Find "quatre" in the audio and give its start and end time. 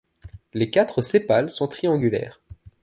0.71-1.03